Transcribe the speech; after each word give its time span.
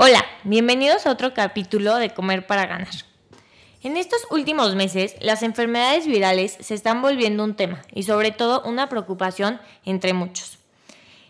Hola, 0.00 0.24
bienvenidos 0.44 1.06
a 1.06 1.10
otro 1.10 1.34
capítulo 1.34 1.96
de 1.96 2.10
Comer 2.10 2.46
para 2.46 2.66
Ganar. 2.66 2.94
En 3.82 3.96
estos 3.96 4.28
últimos 4.30 4.76
meses, 4.76 5.16
las 5.18 5.42
enfermedades 5.42 6.06
virales 6.06 6.56
se 6.60 6.74
están 6.74 7.02
volviendo 7.02 7.42
un 7.42 7.56
tema 7.56 7.82
y 7.92 8.04
sobre 8.04 8.30
todo 8.30 8.62
una 8.62 8.88
preocupación 8.88 9.60
entre 9.84 10.12
muchos. 10.12 10.58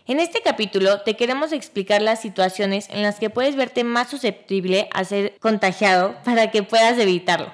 En 0.05 0.19
este 0.19 0.43
capítulo 0.43 1.01
te 1.01 1.15
queremos 1.15 1.51
explicar 1.51 2.03
las 2.03 2.21
situaciones 2.21 2.89
en 2.91 3.01
las 3.01 3.19
que 3.19 3.31
puedes 3.31 3.55
verte 3.55 3.83
más 3.83 4.07
susceptible 4.07 4.87
a 4.93 5.03
ser 5.03 5.35
contagiado 5.39 6.15
para 6.23 6.51
que 6.51 6.61
puedas 6.61 6.99
evitarlo. 6.99 7.51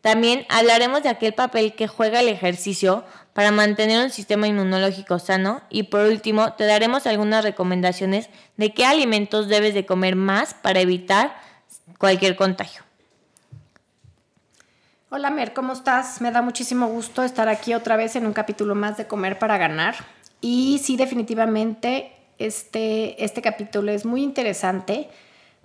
También 0.00 0.46
hablaremos 0.48 1.02
de 1.02 1.10
aquel 1.10 1.34
papel 1.34 1.74
que 1.74 1.88
juega 1.88 2.20
el 2.20 2.28
ejercicio 2.28 3.04
para 3.34 3.50
mantener 3.50 4.02
un 4.02 4.10
sistema 4.10 4.46
inmunológico 4.46 5.18
sano 5.18 5.60
y 5.68 5.84
por 5.84 6.06
último 6.06 6.54
te 6.54 6.64
daremos 6.64 7.06
algunas 7.06 7.44
recomendaciones 7.44 8.30
de 8.56 8.72
qué 8.72 8.86
alimentos 8.86 9.48
debes 9.48 9.74
de 9.74 9.84
comer 9.84 10.16
más 10.16 10.54
para 10.54 10.80
evitar 10.80 11.36
cualquier 11.98 12.36
contagio. 12.36 12.82
Hola 15.10 15.30
Mer, 15.30 15.52
¿cómo 15.52 15.72
estás? 15.72 16.20
Me 16.20 16.30
da 16.30 16.42
muchísimo 16.42 16.86
gusto 16.86 17.22
estar 17.22 17.48
aquí 17.48 17.74
otra 17.74 17.96
vez 17.96 18.16
en 18.16 18.26
un 18.26 18.32
capítulo 18.32 18.74
más 18.74 18.96
de 18.96 19.06
Comer 19.06 19.38
para 19.38 19.58
Ganar. 19.58 19.96
Y 20.40 20.80
sí, 20.82 20.96
definitivamente 20.96 22.12
este, 22.38 23.22
este 23.24 23.42
capítulo 23.42 23.90
es 23.92 24.04
muy 24.04 24.22
interesante 24.22 25.08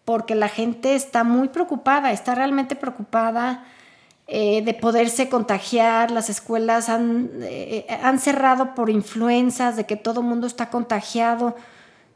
porque 0.05 0.33
la 0.33 0.49
gente 0.49 0.95
está 0.95 1.23
muy 1.23 1.49
preocupada, 1.49 2.11
está 2.11 2.33
realmente 2.33 2.75
preocupada 2.75 3.65
eh, 4.31 4.61
de 4.61 4.75
poderse 4.75 5.27
contagiar, 5.27 6.11
las 6.11 6.29
escuelas 6.29 6.87
han, 6.87 7.31
eh, 7.41 7.87
han 8.03 8.19
cerrado 8.19 8.75
por 8.75 8.91
influencias, 8.91 9.75
de 9.75 9.87
que 9.87 9.95
todo 9.95 10.21
mundo 10.21 10.45
está 10.45 10.69
contagiado. 10.69 11.55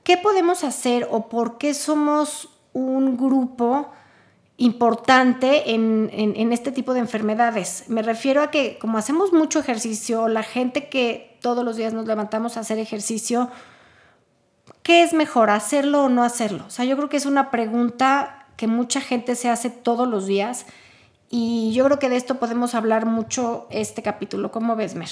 ¿Qué 0.03 0.17
podemos 0.17 0.63
hacer 0.63 1.07
o 1.09 1.27
por 1.27 1.57
qué 1.57 1.73
somos 1.73 2.49
un 2.71 3.17
grupo 3.17 3.89
importante 4.57 5.71
en, 5.73 6.11
en, 6.13 6.53
este 6.53 6.71
tipo 6.71 6.93
de 6.93 6.99
enfermedades? 6.99 7.85
Me 7.87 8.03
refiero 8.03 8.43
a 8.43 8.51
que 8.51 8.77
como 8.77 8.99
hacemos 8.99 9.33
mucho 9.33 9.59
ejercicio, 9.59 10.27
la 10.27 10.43
gente 10.43 10.89
que 10.89 11.39
todos 11.41 11.65
los 11.65 11.77
días 11.77 11.93
nos 11.93 12.05
levantamos 12.05 12.57
a 12.57 12.59
hacer 12.59 12.77
ejercicio, 12.77 13.49
¿qué 14.83 15.01
es 15.01 15.13
mejor, 15.13 15.49
hacerlo 15.49 16.03
o 16.03 16.09
no 16.09 16.23
hacerlo? 16.23 16.65
O 16.67 16.69
sea, 16.69 16.85
yo 16.85 16.95
creo 16.95 17.09
que 17.09 17.17
es 17.17 17.25
una 17.25 17.49
pregunta 17.49 18.45
que 18.55 18.67
mucha 18.67 19.01
gente 19.01 19.35
se 19.35 19.49
hace 19.49 19.71
todos 19.71 20.07
los 20.07 20.27
días 20.27 20.67
y 21.35 21.73
yo 21.73 21.83
creo 21.85 21.97
que 21.97 22.09
de 22.09 22.15
esto 22.15 22.35
podemos 22.35 22.75
hablar 22.75 23.07
mucho 23.07 23.65
este 23.71 24.03
capítulo. 24.03 24.51
¿Cómo 24.51 24.75
ves, 24.75 24.93
Mer? 24.93 25.09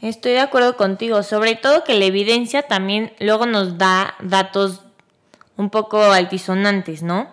Estoy 0.00 0.32
de 0.32 0.40
acuerdo 0.40 0.76
contigo, 0.76 1.22
sobre 1.22 1.54
todo 1.54 1.84
que 1.84 1.94
la 1.94 2.04
evidencia 2.04 2.62
también 2.62 3.12
luego 3.20 3.46
nos 3.46 3.78
da 3.78 4.16
datos 4.18 4.80
un 5.56 5.70
poco 5.70 6.02
altisonantes, 6.02 7.04
¿no? 7.04 7.28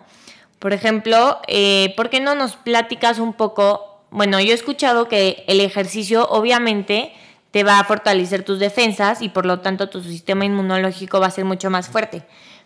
Por 0.60 0.72
ejemplo, 0.72 1.40
eh, 1.48 1.92
¿por 1.96 2.08
qué 2.08 2.20
no 2.20 2.36
nos 2.36 2.54
platicas 2.54 3.18
un 3.18 3.32
poco? 3.32 4.04
Bueno, 4.12 4.38
yo 4.38 4.52
he 4.52 4.54
escuchado 4.54 5.08
que 5.08 5.42
el 5.48 5.60
ejercicio 5.60 6.28
obviamente 6.28 7.12
te 7.50 7.64
va 7.64 7.80
a 7.80 7.84
fortalecer 7.84 8.44
tus 8.44 8.60
defensas 8.60 9.22
y 9.22 9.28
por 9.28 9.44
lo 9.44 9.58
tanto 9.58 9.88
tu 9.88 10.00
sistema 10.00 10.44
inmunológico 10.44 11.18
va 11.18 11.26
a 11.26 11.32
ser 11.32 11.46
mucho 11.46 11.68
más 11.68 11.88
fuerte. 11.88 12.22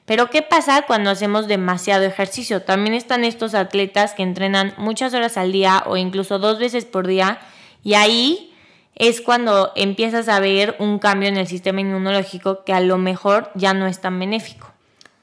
Pero 0.09 0.31
¿qué 0.31 0.41
pasa 0.41 0.87
cuando 0.87 1.11
hacemos 1.11 1.49
demasiado 1.49 2.05
ejercicio? 2.05 2.63
También 2.63 2.95
están 2.95 3.25
estos 3.25 3.55
atletas 3.55 4.15
que 4.15 4.23
entrenan 4.23 4.73
muchas 4.79 5.13
horas 5.13 5.37
al 5.37 5.53
día 5.53 5.83
o 5.85 5.99
incluso 5.99 6.39
dos 6.39 6.59
veces 6.59 6.87
por 6.87 7.07
día 7.07 7.41
y 7.85 7.93
ahí 7.93 8.55
es 8.95 9.21
cuando 9.21 9.71
empiezas 9.77 10.31
a 10.31 10.41
ver 10.41 10.77
un 10.79 10.99
cambio 10.99 11.29
en 11.29 11.37
el 11.37 11.47
sistema 11.47 11.83
inmunológico 11.83 12.65
que 12.65 12.73
a 12.73 12.81
lo 12.81 12.97
mejor 12.97 13.51
ya 13.55 13.75
no 13.75 13.87
es 13.87 14.01
tan 14.01 14.19
benéfico. 14.19 14.73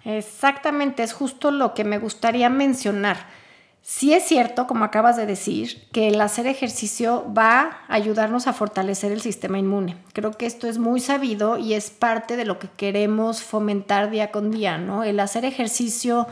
Exactamente, 0.06 1.02
es 1.02 1.14
justo 1.14 1.50
lo 1.50 1.74
que 1.74 1.84
me 1.84 1.98
gustaría 1.98 2.52
mencionar. 2.52 3.26
Sí 3.88 4.14
es 4.14 4.24
cierto, 4.24 4.66
como 4.66 4.84
acabas 4.84 5.16
de 5.16 5.28
decir, 5.28 5.88
que 5.92 6.08
el 6.08 6.20
hacer 6.20 6.48
ejercicio 6.48 7.32
va 7.38 7.78
a 7.88 7.94
ayudarnos 7.94 8.48
a 8.48 8.54
fortalecer 8.54 9.12
el 9.12 9.22
sistema 9.22 9.60
inmune. 9.60 9.96
Creo 10.12 10.32
que 10.32 10.48
esto 10.48 10.68
es 10.68 10.80
muy 10.80 11.00
sabido 11.00 11.60
y 11.60 11.76
es 11.76 11.92
parte 11.92 12.36
de 12.36 12.46
lo 12.46 12.58
que 12.58 12.68
queremos 12.68 13.44
fomentar 13.44 14.10
día 14.10 14.32
con 14.32 14.50
día, 14.50 14.80
¿no? 14.80 15.04
El 15.04 15.20
hacer 15.20 15.46
ejercicio 15.46 16.26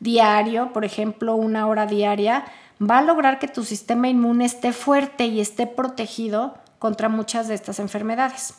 diario, 0.00 0.72
por 0.72 0.86
ejemplo, 0.86 1.36
una 1.36 1.66
hora 1.66 1.84
diaria, 1.84 2.46
va 2.80 3.00
a 3.00 3.02
lograr 3.02 3.38
que 3.38 3.48
tu 3.48 3.62
sistema 3.62 4.08
inmune 4.08 4.46
esté 4.46 4.72
fuerte 4.72 5.26
y 5.26 5.42
esté 5.42 5.66
protegido 5.66 6.54
contra 6.78 7.10
muchas 7.10 7.46
de 7.46 7.56
estas 7.56 7.78
enfermedades. 7.78 8.54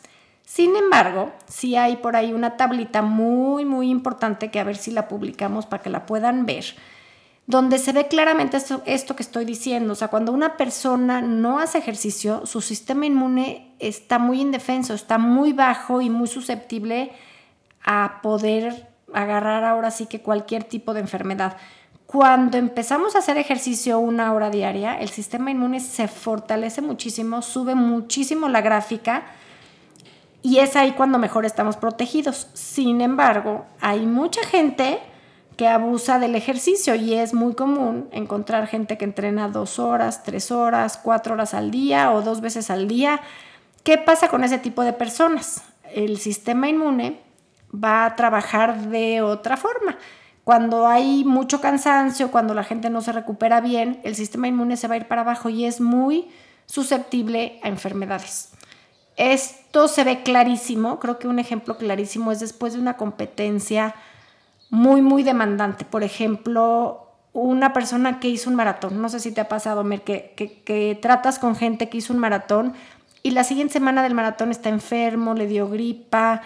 Sin 0.46 0.76
embargo, 0.76 1.32
sí 1.48 1.76
hay 1.76 1.96
por 1.96 2.16
ahí 2.16 2.34
una 2.34 2.56
tablita 2.56 3.02
muy, 3.02 3.66
muy 3.66 3.90
importante 3.90 4.52
que 4.52 4.60
a 4.60 4.64
ver 4.64 4.76
si 4.76 4.92
la 4.92 5.08
publicamos 5.08 5.66
para 5.66 5.82
que 5.82 5.90
la 5.90 6.06
puedan 6.06 6.46
ver 6.46 6.66
donde 7.48 7.80
se 7.80 7.94
ve 7.94 8.10
claramente 8.10 8.58
esto, 8.86 9.16
que 9.16 9.24
estoy 9.24 9.46
diciendo. 9.46 9.94
O 9.94 9.96
sea, 9.96 10.10
cuando 10.10 10.34
una 10.34 10.58
persona 10.58 11.22
no 11.22 11.60
hace 11.60 11.78
ejercicio, 11.78 12.46
su 12.46 12.60
sistema 12.60 13.06
inmune 13.06 13.74
está 13.80 14.20
muy 14.20 14.42
indefenso, 14.42 14.94
está 14.94 15.18
muy 15.18 15.54
bajo 15.54 16.02
y 16.02 16.10
muy 16.10 16.28
susceptible 16.28 17.14
a 17.86 18.20
poder 18.22 18.90
agarrar 19.14 19.64
ahora 19.64 19.92
sí 19.92 20.08
que 20.08 20.22
cualquier 20.22 20.66
tipo 20.66 20.94
de 20.94 21.00
enfermedad. 21.00 21.56
Cuando 22.06 22.58
empezamos 22.58 23.16
a 23.16 23.20
hacer 23.20 23.38
ejercicio 23.38 23.98
una 23.98 24.34
hora 24.34 24.50
diaria, 24.50 25.00
el 25.00 25.10
sistema 25.10 25.50
inmune 25.50 25.80
se 25.80 26.10
fortalece 26.10 26.82
muchísimo, 26.82 27.42
sube 27.42 27.76
muchísimo 27.76 28.50
la 28.50 28.60
gráfica 28.60 29.24
y 30.42 30.60
es 30.60 30.76
ahí 30.76 30.92
cuando 30.92 31.18
mejor 31.18 31.46
estamos 31.46 31.78
protegidos. 31.78 32.50
Sin 32.54 33.00
embargo, 33.00 33.66
hay 33.80 34.06
mucha 34.06 34.44
gente 34.44 35.00
que 35.58 35.68
abusa 35.68 36.20
del 36.20 36.36
ejercicio 36.36 36.96
y 36.96 37.16
es 37.16 37.34
muy 37.34 37.56
común 37.56 38.08
encontrar 38.12 38.68
gente 38.68 38.98
que 38.98 39.06
entrena 39.06 39.50
dos 39.50 39.80
horas, 39.80 40.24
tres 40.24 40.52
horas, 40.52 41.00
cuatro 41.02 41.34
horas 41.34 41.54
al 41.54 41.72
día 41.72 42.12
o 42.12 42.22
dos 42.22 42.42
veces 42.42 42.70
al 42.70 42.88
día. 42.88 43.20
¿Qué 43.84 43.98
pasa 43.98 44.30
con 44.30 44.44
ese 44.44 44.60
tipo 44.60 44.84
de 44.84 44.94
personas? 44.94 45.64
El 45.94 46.20
sistema 46.20 46.70
inmune 46.70 47.20
va 47.74 48.06
a 48.06 48.16
trabajar 48.16 48.90
de 48.90 49.22
otra 49.22 49.58
forma. 49.58 49.98
Cuando 50.44 50.88
hay 50.88 51.26
mucho 51.26 51.60
cansancio, 51.60 52.32
cuando 52.32 52.54
la 52.54 52.64
gente 52.64 52.90
no 52.90 53.02
se 53.02 53.12
recupera 53.12 53.60
bien, 53.60 54.00
el 54.04 54.16
sistema 54.16 54.48
inmune 54.48 54.78
se 54.78 54.88
va 54.88 54.94
a 54.94 54.98
ir 54.98 55.08
para 55.08 55.22
abajo 55.22 55.50
y 55.50 55.66
es 55.66 55.82
muy 55.82 56.30
susceptible 56.68 57.60
a 57.64 57.68
enfermedades. 57.68 58.52
Esto 59.18 59.88
se 59.88 60.04
ve 60.04 60.22
clarísimo, 60.22 61.00
creo 61.00 61.18
que 61.18 61.28
un 61.28 61.40
ejemplo 61.40 61.78
clarísimo 61.78 62.32
es 62.32 62.40
después 62.40 62.74
de 62.74 62.80
una 62.80 62.96
competencia 62.96 63.96
muy, 64.70 65.02
muy 65.02 65.24
demandante. 65.24 65.86
Por 65.86 66.04
ejemplo, 66.04 67.08
una 67.34 67.74
persona 67.74 68.20
que 68.20 68.30
hizo 68.30 68.50
un 68.50 68.56
maratón, 68.56 69.02
no 69.02 69.10
sé 69.10 69.20
si 69.20 69.32
te 69.32 69.42
ha 69.42 69.48
pasado, 69.48 69.84
Mer, 69.84 70.02
que, 70.02 70.34
que, 70.66 70.98
tratas 71.02 71.40
con 71.40 71.56
gente 71.56 71.90
que 71.90 71.98
hizo 71.98 72.14
un 72.14 72.20
maratón 72.20 72.74
y 73.24 73.32
la 73.32 73.44
siguiente 73.44 73.74
semana 73.74 74.04
del 74.04 74.14
maratón 74.14 74.52
está 74.52 74.70
enfermo, 74.70 75.34
le 75.34 75.48
dio 75.48 75.70
gripa, 75.70 76.42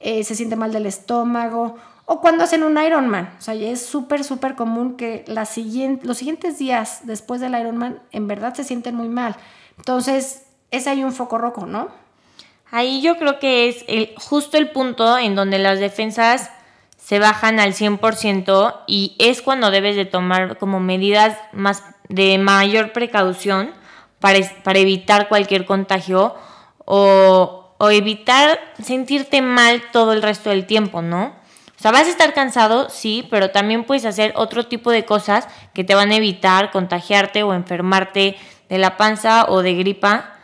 eh, 0.00 0.24
se 0.24 0.34
siente 0.34 0.56
mal 0.56 0.72
del 0.72 0.86
estómago, 0.86 1.76
o 2.06 2.20
cuando 2.20 2.44
hacen 2.44 2.62
un 2.62 2.76
Ironman. 2.76 3.34
O 3.38 3.40
sea, 3.40 3.54
es 3.54 3.84
súper, 3.84 4.24
súper 4.24 4.54
común 4.54 4.96
que 4.96 5.24
la 5.26 5.46
siguiente, 5.46 6.06
los 6.06 6.18
siguientes 6.18 6.58
días 6.58 7.00
después 7.04 7.40
del 7.40 7.58
Ironman 7.58 8.00
en 8.12 8.26
verdad 8.26 8.54
se 8.54 8.64
sienten 8.64 8.94
muy 8.94 9.08
mal. 9.08 9.36
Entonces, 9.78 10.42
es 10.70 10.86
ahí 10.86 11.02
un 11.02 11.12
foco 11.12 11.38
rojo, 11.38 11.66
¿no? 11.66 11.88
Ahí 12.70 13.00
yo 13.00 13.16
creo 13.16 13.38
que 13.38 13.68
es 13.68 13.84
el, 13.86 14.14
justo 14.16 14.58
el 14.58 14.70
punto 14.70 15.16
en 15.16 15.34
donde 15.34 15.58
las 15.58 15.78
defensas 15.78 16.50
se 17.04 17.18
bajan 17.18 17.60
al 17.60 17.74
100% 17.74 18.80
y 18.86 19.14
es 19.18 19.42
cuando 19.42 19.70
debes 19.70 19.94
de 19.94 20.06
tomar 20.06 20.56
como 20.56 20.80
medidas 20.80 21.36
más 21.52 21.82
de 22.08 22.38
mayor 22.38 22.92
precaución 22.92 23.72
para, 24.20 24.38
para 24.62 24.78
evitar 24.78 25.28
cualquier 25.28 25.66
contagio 25.66 26.34
o, 26.86 27.74
o, 27.76 27.90
evitar 27.90 28.58
sentirte 28.82 29.42
mal 29.42 29.82
todo 29.92 30.14
el 30.14 30.22
resto 30.22 30.48
del 30.48 30.64
tiempo, 30.64 31.02
¿no? 31.02 31.34
O 31.76 31.82
sea, 31.82 31.92
vas 31.92 32.06
a 32.06 32.10
estar 32.10 32.32
cansado, 32.32 32.88
sí, 32.88 33.26
pero 33.30 33.50
también 33.50 33.84
puedes 33.84 34.06
hacer 34.06 34.32
otro 34.34 34.66
tipo 34.66 34.90
de 34.90 35.04
cosas 35.04 35.46
que 35.74 35.84
te 35.84 35.94
van 35.94 36.10
a 36.10 36.16
evitar 36.16 36.70
contagiarte 36.70 37.42
o 37.42 37.52
enfermarte 37.52 38.36
de 38.70 38.78
la 38.78 38.96
panza 38.96 39.44
o 39.50 39.60
de 39.60 39.74
gripa 39.74 40.38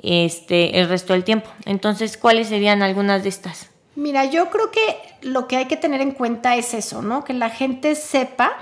este, 0.00 0.78
el 0.78 0.88
resto 0.88 1.12
del 1.12 1.24
tiempo. 1.24 1.50
Entonces, 1.64 2.16
¿cuáles 2.16 2.48
serían 2.48 2.84
algunas 2.84 3.24
de 3.24 3.30
estas? 3.30 3.73
Mira, 3.96 4.24
yo 4.24 4.50
creo 4.50 4.70
que 4.70 4.80
lo 5.22 5.46
que 5.46 5.56
hay 5.56 5.66
que 5.66 5.76
tener 5.76 6.00
en 6.00 6.10
cuenta 6.10 6.56
es 6.56 6.74
eso, 6.74 7.00
¿no? 7.02 7.24
Que 7.24 7.32
la 7.32 7.50
gente 7.50 7.94
sepa 7.94 8.52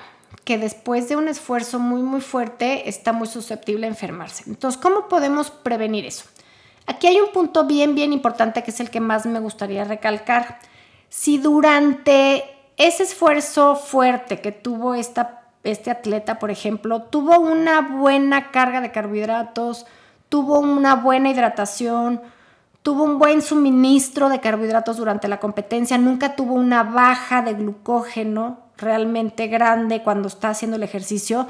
que 0.45 0.59
después 0.59 1.09
de 1.09 1.17
un 1.17 1.29
esfuerzo 1.29 1.79
muy, 1.79 2.03
muy 2.03 2.21
fuerte 2.21 2.89
está 2.89 3.13
muy 3.13 3.29
susceptible 3.29 3.87
a 3.87 3.91
enfermarse. 3.91 4.45
Entonces, 4.47 4.81
¿cómo 4.81 5.09
podemos 5.09 5.51
prevenir 5.51 6.05
eso? 6.05 6.25
Aquí 6.87 7.07
hay 7.07 7.21
un 7.21 7.31
punto 7.33 7.65
bien, 7.65 7.95
bien 7.95 8.13
importante 8.13 8.63
que 8.63 8.73
es 8.73 8.81
el 8.81 8.91
que 8.91 9.01
más 9.01 9.25
me 9.25 9.39
gustaría 9.39 9.85
recalcar. 9.85 10.59
Si 11.09 11.39
durante 11.39 12.45
ese 12.77 13.05
esfuerzo 13.05 13.77
fuerte 13.77 14.41
que 14.41 14.51
tuvo 14.51 14.95
esta, 14.95 15.45
este 15.63 15.91
atleta, 15.91 16.39
por 16.39 16.51
ejemplo, 16.51 17.03
tuvo 17.03 17.39
una 17.39 17.81
buena 17.81 18.51
carga 18.51 18.81
de 18.81 18.91
carbohidratos, 18.91 19.87
tuvo 20.29 20.59
una 20.59 20.97
buena 20.97 21.31
hidratación, 21.31 22.21
tuvo 22.83 23.05
un 23.05 23.19
buen 23.19 23.43
suministro 23.43 24.29
de 24.29 24.41
carbohidratos 24.41 24.97
durante 24.97 25.29
la 25.29 25.41
competencia, 25.41 25.99
nunca 25.99 26.35
tuvo 26.35 26.55
una 26.55 26.83
baja 26.83 27.43
de 27.43 27.55
glucógeno 27.55 28.59
realmente 28.77 29.47
grande 29.47 30.03
cuando 30.03 30.29
está 30.29 30.51
haciendo 30.51 30.77
el 30.77 30.83
ejercicio, 30.83 31.47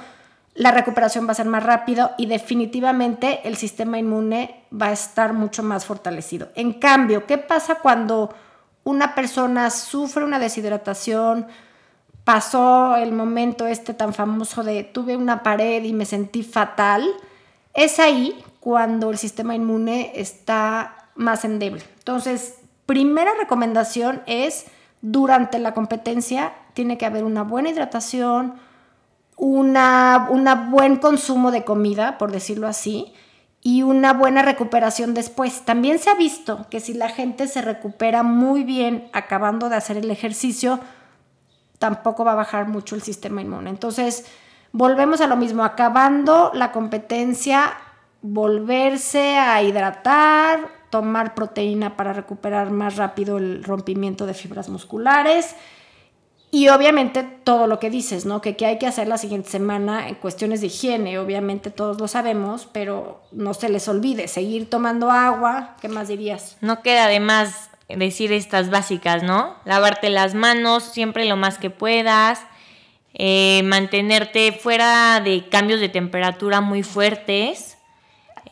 la 0.54 0.70
recuperación 0.70 1.26
va 1.26 1.32
a 1.32 1.36
ser 1.36 1.46
más 1.46 1.62
rápido 1.62 2.10
y 2.18 2.26
definitivamente 2.26 3.40
el 3.48 3.56
sistema 3.56 3.98
inmune 3.98 4.64
va 4.70 4.88
a 4.88 4.92
estar 4.92 5.32
mucho 5.32 5.62
más 5.62 5.86
fortalecido. 5.86 6.48
En 6.54 6.74
cambio, 6.74 7.26
¿qué 7.26 7.38
pasa 7.38 7.76
cuando 7.76 8.34
una 8.84 9.14
persona 9.14 9.70
sufre 9.70 10.24
una 10.24 10.38
deshidratación, 10.38 11.46
pasó 12.24 12.96
el 12.96 13.12
momento 13.12 13.66
este 13.66 13.94
tan 13.94 14.12
famoso 14.12 14.62
de 14.62 14.84
tuve 14.84 15.16
una 15.16 15.42
pared 15.42 15.82
y 15.84 15.94
me 15.94 16.04
sentí 16.04 16.42
fatal? 16.42 17.08
Es 17.72 17.98
ahí 17.98 18.44
cuando 18.60 19.10
el 19.10 19.16
sistema 19.16 19.54
inmune 19.54 20.12
está 20.14 21.01
más 21.14 21.44
endeble. 21.44 21.82
Entonces, 21.98 22.58
primera 22.86 23.32
recomendación 23.38 24.22
es 24.26 24.66
durante 25.00 25.58
la 25.58 25.74
competencia 25.74 26.52
tiene 26.74 26.98
que 26.98 27.06
haber 27.06 27.24
una 27.24 27.42
buena 27.42 27.70
hidratación, 27.70 28.54
una, 29.36 30.68
buen 30.70 30.96
consumo 30.96 31.50
de 31.50 31.64
comida, 31.64 32.18
por 32.18 32.32
decirlo 32.32 32.68
así, 32.68 33.12
y 33.60 33.82
una 33.82 34.12
buena 34.12 34.42
recuperación 34.42 35.14
después. 35.14 35.64
También 35.64 35.98
se 35.98 36.10
ha 36.10 36.14
visto 36.14 36.66
que 36.70 36.80
si 36.80 36.94
la 36.94 37.08
gente 37.08 37.46
se 37.48 37.62
recupera 37.62 38.22
muy 38.22 38.64
bien 38.64 39.08
acabando 39.12 39.68
de 39.68 39.76
hacer 39.76 39.96
el 39.96 40.10
ejercicio, 40.10 40.80
tampoco 41.78 42.24
va 42.24 42.32
a 42.32 42.36
bajar 42.36 42.68
mucho 42.68 42.94
el 42.94 43.02
sistema 43.02 43.42
inmune. 43.42 43.70
Entonces, 43.70 44.26
volvemos 44.72 45.20
a 45.20 45.26
lo 45.26 45.36
mismo, 45.36 45.64
acabando 45.64 46.50
la 46.54 46.72
competencia, 46.72 47.72
volverse 48.22 49.36
a 49.38 49.62
hidratar, 49.62 50.81
tomar 50.92 51.34
proteína 51.34 51.96
para 51.96 52.12
recuperar 52.12 52.70
más 52.70 52.96
rápido 52.96 53.38
el 53.38 53.64
rompimiento 53.64 54.26
de 54.26 54.34
fibras 54.34 54.68
musculares 54.68 55.56
y 56.50 56.68
obviamente 56.68 57.22
todo 57.22 57.66
lo 57.66 57.78
que 57.78 57.88
dices, 57.88 58.26
¿no? 58.26 58.42
Que 58.42 58.54
hay 58.66 58.78
que 58.78 58.86
hacer 58.86 59.08
la 59.08 59.16
siguiente 59.16 59.48
semana 59.48 60.06
en 60.06 60.16
cuestiones 60.16 60.60
de 60.60 60.66
higiene, 60.66 61.18
obviamente 61.18 61.70
todos 61.70 61.98
lo 61.98 62.08
sabemos, 62.08 62.68
pero 62.70 63.22
no 63.32 63.54
se 63.54 63.70
les 63.70 63.88
olvide, 63.88 64.28
seguir 64.28 64.68
tomando 64.68 65.10
agua, 65.10 65.76
¿qué 65.80 65.88
más 65.88 66.08
dirías? 66.08 66.58
No 66.60 66.82
queda 66.82 67.08
de 67.08 67.20
más 67.20 67.70
decir 67.88 68.30
estas 68.30 68.68
básicas, 68.68 69.22
¿no? 69.22 69.56
Lavarte 69.64 70.10
las 70.10 70.34
manos 70.34 70.82
siempre 70.82 71.24
lo 71.24 71.36
más 71.36 71.56
que 71.56 71.70
puedas, 71.70 72.42
eh, 73.14 73.62
mantenerte 73.64 74.52
fuera 74.52 75.20
de 75.20 75.48
cambios 75.48 75.80
de 75.80 75.88
temperatura 75.88 76.60
muy 76.60 76.82
fuertes, 76.82 77.71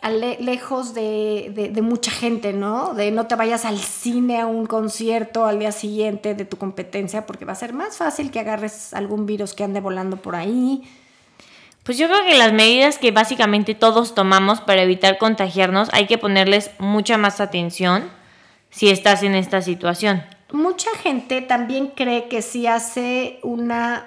lejos 0.08 0.94
de, 0.94 1.78
mucha 1.82 2.10
gente, 2.10 2.52
¿no? 2.52 2.94
De 2.94 3.10
no 3.10 3.26
te 3.26 3.34
vayas 3.34 3.64
al 3.64 3.78
cine 3.78 4.40
a 4.40 4.46
un 4.46 4.66
concierto 4.66 5.44
al 5.44 5.58
día 5.58 5.72
siguiente 5.72 6.34
de 6.34 6.44
tu 6.44 6.56
competencia, 6.56 7.26
porque 7.26 7.44
va 7.44 7.52
a 7.52 7.56
ser 7.56 7.74
más 7.74 7.98
fácil 7.98 8.30
que 8.30 8.40
agarres 8.40 8.94
algún 8.94 9.26
virus 9.26 9.52
que 9.52 9.64
ande 9.64 9.80
volando 9.80 10.16
por 10.16 10.36
ahí. 10.36 10.82
Pues 11.82 11.98
yo 11.98 12.08
creo 12.08 12.24
que 12.24 12.38
las 12.38 12.52
medidas 12.52 12.98
que 12.98 13.10
básicamente 13.10 13.74
todos 13.74 14.14
tomamos 14.14 14.60
para 14.60 14.82
evitar 14.82 15.18
contagiarnos 15.18 15.88
hay 15.92 16.06
que 16.06 16.18
ponerles 16.18 16.70
mucha 16.78 17.18
más 17.18 17.40
atención 17.40 18.10
si 18.70 18.90
estás 18.90 19.22
en 19.22 19.34
esta 19.34 19.60
situación. 19.62 20.22
Mucha 20.52 20.90
gente 21.02 21.42
también 21.42 21.88
cree 21.88 22.28
que 22.28 22.42
si 22.42 22.66
hace 22.66 23.38
una 23.42 24.06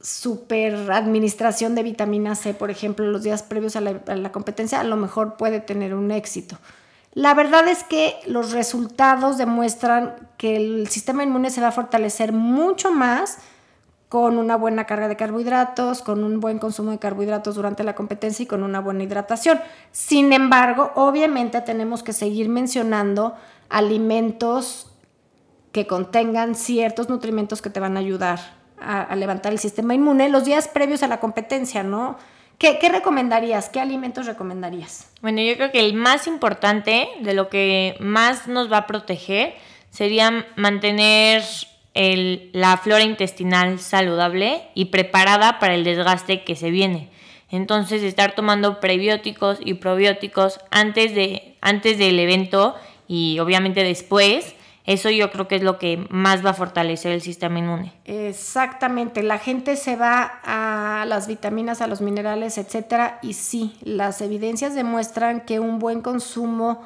super 0.00 0.90
administración 0.90 1.74
de 1.74 1.82
vitamina 1.82 2.34
C, 2.34 2.54
por 2.54 2.70
ejemplo, 2.70 3.06
los 3.06 3.22
días 3.22 3.42
previos 3.42 3.76
a 3.76 3.80
la, 3.80 4.32
competencia, 4.32 4.80
a 4.80 4.84
lo 4.84 4.96
mejor 4.96 5.36
puede 5.36 5.60
tener 5.60 5.94
un 5.94 6.10
éxito. 6.10 6.58
La 7.12 7.34
verdad 7.34 7.68
es 7.68 7.84
que 7.84 8.16
los 8.26 8.52
resultados 8.52 9.36
demuestran 9.36 10.14
que 10.38 10.56
el 10.56 10.88
sistema 10.88 11.22
inmune 11.22 11.50
se 11.50 11.60
va 11.60 11.68
a 11.68 11.72
fortalecer 11.72 12.32
mucho 12.32 12.92
más 12.92 13.38
con 14.08 14.38
una 14.38 14.56
buena 14.56 14.86
carga 14.86 15.06
de 15.06 15.16
carbohidratos, 15.16 16.02
con 16.02 16.24
un 16.24 16.40
buen 16.40 16.58
consumo 16.58 16.90
de 16.92 16.98
carbohidratos 16.98 17.54
durante 17.54 17.84
la 17.84 17.94
competencia 17.94 18.42
y 18.44 18.46
con 18.46 18.62
una 18.62 18.80
buena 18.80 19.04
hidratación. 19.04 19.60
Sin 19.92 20.32
embargo, 20.32 20.92
obviamente 20.94 21.60
tenemos 21.60 22.02
que 22.02 22.12
seguir 22.12 22.48
mencionando 22.48 23.34
alimentos 23.68 24.90
que 25.72 25.86
contengan 25.86 26.54
ciertos 26.54 27.08
nutrimentos 27.08 27.62
que 27.62 27.70
te 27.70 27.78
van 27.80 27.96
a 27.96 28.00
ayudar 28.00 28.59
a, 28.80 29.14
levantar 29.16 29.52
el 29.52 29.58
sistema 29.58 29.94
inmune 29.94 30.28
los 30.28 30.44
días 30.44 30.68
previos 30.68 31.02
a 31.02 31.08
la 31.08 31.20
competencia, 31.20 31.82
¿no? 31.82 32.18
¿Qué, 32.58 32.78
recomendarías? 32.90 33.70
¿Qué 33.70 33.80
alimentos 33.80 34.26
recomendarías? 34.26 35.10
Bueno, 35.22 35.40
yo 35.40 35.54
creo 35.56 35.72
que 35.72 35.80
el 35.80 35.94
más 35.94 36.26
importante, 36.26 37.08
de 37.20 37.32
lo 37.32 37.48
que 37.48 37.96
más 38.00 38.48
nos 38.48 38.70
va 38.70 38.78
a 38.78 38.86
proteger, 38.86 39.54
sería 39.90 40.46
mantener 40.56 41.42
la 41.94 42.76
flora 42.76 43.02
intestinal 43.02 43.78
saludable 43.78 44.62
y 44.74 44.86
preparada 44.86 45.58
para 45.58 45.74
el 45.74 45.84
desgaste 45.84 46.44
que 46.44 46.54
se 46.54 46.70
viene. 46.70 47.08
Entonces, 47.50 48.02
estar 48.02 48.34
tomando 48.34 48.78
prebióticos 48.78 49.58
y 49.64 49.74
probióticos 49.74 50.60
antes, 50.70 51.14
de, 51.14 51.56
antes 51.62 51.98
del 51.98 52.18
evento 52.18 52.76
y 53.08 53.38
obviamente 53.40 53.82
después 53.82 54.54
eso 54.84 55.10
yo 55.10 55.30
creo 55.30 55.46
que 55.46 55.56
es 55.56 55.62
lo 55.62 55.78
que 55.78 56.06
más 56.10 56.44
va 56.44 56.50
a 56.50 56.54
fortalecer 56.54 57.12
el 57.12 57.20
sistema 57.20 57.58
inmune. 57.58 57.92
Exactamente, 58.04 59.22
la 59.22 59.38
gente 59.38 59.76
se 59.76 59.96
va 59.96 60.40
a 60.44 61.04
las 61.06 61.26
vitaminas, 61.26 61.80
a 61.80 61.86
los 61.86 62.00
minerales, 62.00 62.58
etcétera, 62.58 63.18
y 63.22 63.34
sí, 63.34 63.76
las 63.82 64.20
evidencias 64.20 64.74
demuestran 64.74 65.42
que 65.42 65.60
un 65.60 65.78
buen 65.78 66.00
consumo 66.00 66.82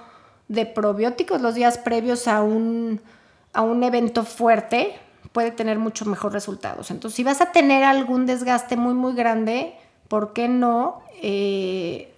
de 0.48 0.66
probióticos 0.66 1.40
los 1.40 1.54
días 1.54 1.78
previos 1.78 2.28
a 2.28 2.42
un, 2.42 3.00
a 3.52 3.62
un 3.62 3.82
evento 3.82 4.24
fuerte 4.24 4.94
puede 5.32 5.50
tener 5.50 5.78
mucho 5.78 6.04
mejor 6.04 6.32
resultados. 6.32 6.90
Entonces, 6.90 7.16
si 7.16 7.24
vas 7.24 7.40
a 7.40 7.52
tener 7.52 7.84
algún 7.84 8.26
desgaste 8.26 8.76
muy, 8.76 8.94
muy 8.94 9.14
grande, 9.14 9.74
¿por 10.08 10.32
qué 10.32 10.48
no 10.48 11.02
eh, 11.22 12.14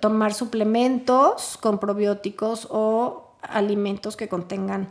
tomar 0.00 0.34
suplementos 0.34 1.58
con 1.60 1.78
probióticos 1.78 2.66
o 2.70 3.34
alimentos 3.42 4.16
que 4.16 4.28
contengan 4.28 4.88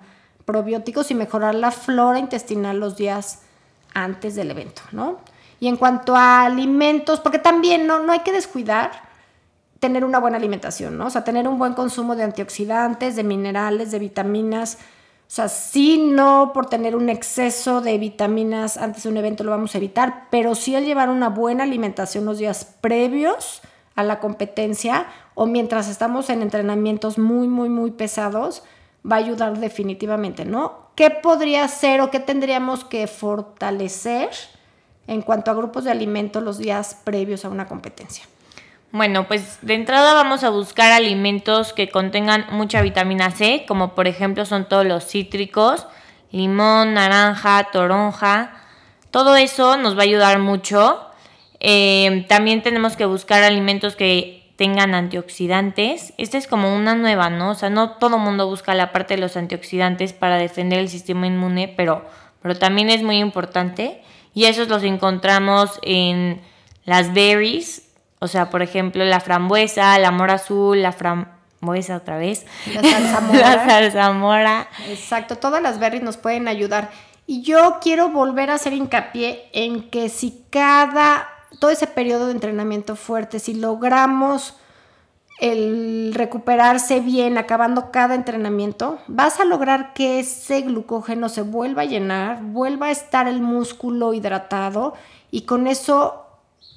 probióticos 0.50 1.12
y 1.12 1.14
mejorar 1.14 1.54
la 1.54 1.70
flora 1.70 2.18
intestinal 2.18 2.80
los 2.80 2.98
días 2.98 3.44
antes 3.94 4.34
del 4.34 4.50
evento, 4.50 4.82
¿no? 4.92 5.20
Y 5.60 5.68
en 5.68 5.78
cuanto 5.78 6.16
a 6.16 6.44
alimentos, 6.44 7.20
porque 7.20 7.38
también 7.38 7.86
no, 7.86 8.00
no 8.00 8.12
hay 8.12 8.22
que 8.22 8.32
descuidar 8.32 8.90
tener 9.80 10.04
una 10.04 10.18
buena 10.18 10.38
alimentación, 10.38 10.98
¿no? 10.98 11.06
O 11.06 11.10
sea, 11.12 11.24
tener 11.24 11.48
un 11.48 11.60
buen 11.60 11.76
consumo 11.76 12.16
de 12.16 12.24
antioxidantes, 12.24 13.16
de 13.16 13.24
minerales, 13.24 13.92
de 13.92 14.00
vitaminas. 14.00 14.80
O 14.80 14.80
sea, 15.28 15.50
sí, 15.50 16.00
no 16.00 16.50
por 16.52 16.66
tener 16.66 16.96
un 16.96 17.10
exceso 17.10 17.82
de 17.82 18.00
vitaminas 18.00 18.78
antes 18.78 19.04
de 19.04 19.10
un 19.10 19.18
evento 19.18 19.44
lo 19.44 19.52
vamos 19.52 19.76
a 19.76 19.78
evitar, 19.78 20.30
pero 20.32 20.56
sí 20.56 20.74
el 20.74 20.84
llevar 20.84 21.10
una 21.10 21.30
buena 21.30 21.64
alimentación 21.64 22.26
los 22.26 22.40
días 22.40 22.66
previos 22.82 23.62
a 23.94 24.02
la 24.02 24.20
competencia 24.20 25.06
o 25.36 25.46
mientras 25.46 25.88
estamos 25.90 26.32
en 26.32 26.42
entrenamientos 26.42 27.20
muy, 27.20 27.48
muy, 27.48 27.70
muy 27.70 27.92
pesados, 27.92 28.64
va 29.10 29.18
a 29.18 29.20
ayudar 29.20 29.58
definitivamente, 29.58 30.46
¿no? 30.46 30.90
¿Qué 30.96 31.10
podría 31.10 31.68
ser 31.68 32.02
o 32.02 32.12
qué 32.12 32.20
tendríamos 32.20 32.84
que 32.84 33.08
fortalecer 33.08 34.30
en 35.08 35.22
cuanto 35.22 35.52
a 35.52 35.54
grupos 35.54 35.86
de 35.86 35.92
alimentos 35.92 36.44
los 36.44 36.58
días 36.58 36.98
previos 37.04 37.46
a 37.46 37.50
una 37.50 37.68
competencia? 37.68 38.26
Bueno, 38.92 39.28
pues 39.28 39.60
de 39.62 39.76
entrada 39.76 40.14
vamos 40.14 40.44
a 40.44 40.50
buscar 40.50 40.92
alimentos 40.92 41.74
que 41.74 41.90
contengan 41.90 42.48
mucha 42.52 42.82
vitamina 42.82 43.30
C, 43.30 43.66
como 43.68 43.94
por 43.94 44.08
ejemplo 44.08 44.46
son 44.46 44.68
todos 44.68 44.86
los 44.86 45.06
cítricos, 45.06 45.86
limón, 46.32 46.96
naranja, 46.96 47.68
toronja. 47.72 48.52
Todo 49.12 49.36
eso 49.36 49.78
nos 49.78 49.96
va 49.96 50.02
a 50.02 50.06
ayudar 50.06 50.40
mucho. 50.40 51.06
Eh, 51.60 52.26
también 52.28 52.64
tenemos 52.64 52.96
que 52.96 53.06
buscar 53.06 53.44
alimentos 53.44 53.96
que 53.96 54.39
tengan 54.60 54.94
antioxidantes. 54.94 56.12
Esta 56.18 56.38
es 56.38 56.46
como 56.46 56.76
una 56.76 56.94
nueva, 56.94 57.30
¿no? 57.30 57.52
O 57.52 57.56
sea, 57.56 57.70
no 57.70 57.92
todo 57.92 58.18
mundo 58.18 58.46
busca 58.46 58.76
la 58.76 58.92
parte 58.92 59.16
de 59.16 59.22
los 59.22 59.38
antioxidantes 59.38 60.12
para 60.12 60.36
defender 60.36 60.80
el 60.80 60.90
sistema 60.90 61.28
inmune, 61.28 61.74
pero, 61.78 62.06
pero 62.42 62.58
también 62.58 62.90
es 62.90 63.02
muy 63.02 63.20
importante. 63.20 64.04
Y 64.34 64.44
esos 64.46 64.68
los 64.68 64.84
encontramos 64.84 65.80
en 65.82 66.42
las 66.84 67.14
berries, 67.14 67.88
o 68.20 68.28
sea, 68.28 68.50
por 68.50 68.62
ejemplo, 68.62 69.06
la 69.06 69.22
frambuesa, 69.22 69.98
la 69.98 70.12
mora 70.12 70.34
azul, 70.34 70.82
la, 70.82 70.94
voy 71.62 71.86
a 71.90 71.96
otra 71.96 72.18
vez. 72.18 72.46
La 72.74 72.84
zarzamora. 72.84 73.40
la 73.56 73.66
zarzamora. 73.66 74.68
Exacto, 74.90 75.38
todas 75.38 75.62
las 75.62 75.80
berries 75.80 76.04
nos 76.04 76.18
pueden 76.18 76.50
ayudar. 76.50 76.90
Y 77.26 77.44
yo 77.44 77.78
quiero 77.82 78.10
volver 78.10 78.50
a 78.50 78.56
hacer 78.56 78.74
hincapié 78.74 79.50
en 79.54 79.90
que 79.90 80.10
si 80.10 80.44
cada, 80.50 81.30
todo 81.58 81.72
ese 81.72 81.88
periodo 81.88 82.28
de 82.28 82.34
entrenamiento 82.34 82.96
fuerte, 82.96 83.40
si 83.40 83.56
logramos 83.56 84.56
el 85.40 86.14
recuperarse 86.14 87.00
bien, 87.00 87.38
acabando 87.38 87.92
cada 87.92 88.14
entrenamiento, 88.14 89.00
vas 89.08 89.40
a 89.40 89.46
lograr 89.46 89.94
que 89.94 90.20
ese 90.20 90.62
glucógeno 90.62 91.30
se 91.30 91.42
vuelva 91.42 91.84
a 91.84 91.86
llenar, 91.86 92.44
vuelva 92.44 92.88
a 92.88 92.92
estar 92.92 93.28
el 93.28 93.42
músculo 93.42 94.14
hidratado 94.14 94.96
y 95.32 95.42
con 95.42 95.68
eso 95.68 96.26